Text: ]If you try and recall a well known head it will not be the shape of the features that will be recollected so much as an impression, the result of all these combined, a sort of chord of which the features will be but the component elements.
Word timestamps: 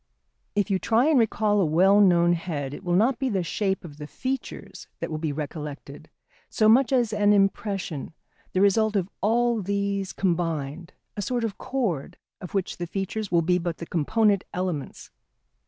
]If 0.55 0.71
you 0.71 0.79
try 0.79 1.05
and 1.09 1.19
recall 1.19 1.61
a 1.61 1.65
well 1.65 1.99
known 2.01 2.33
head 2.33 2.73
it 2.73 2.83
will 2.83 2.95
not 2.95 3.19
be 3.19 3.29
the 3.29 3.43
shape 3.43 3.85
of 3.85 3.97
the 3.97 4.07
features 4.07 4.87
that 4.99 5.11
will 5.11 5.19
be 5.19 5.31
recollected 5.31 6.09
so 6.49 6.67
much 6.67 6.91
as 6.91 7.13
an 7.13 7.33
impression, 7.33 8.11
the 8.53 8.61
result 8.61 8.95
of 8.95 9.11
all 9.21 9.61
these 9.61 10.11
combined, 10.11 10.93
a 11.15 11.21
sort 11.21 11.43
of 11.43 11.59
chord 11.59 12.17
of 12.41 12.55
which 12.55 12.77
the 12.77 12.87
features 12.87 13.31
will 13.31 13.43
be 13.43 13.59
but 13.59 13.77
the 13.77 13.85
component 13.85 14.43
elements. 14.55 15.11